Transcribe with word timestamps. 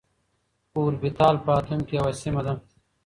اوربيتال 0.75 1.35
په 1.45 1.49
اتوم 1.57 1.81
کي 1.87 1.93
يوه 1.99 2.11
سيمه 2.21 2.41
ده. 2.45 2.53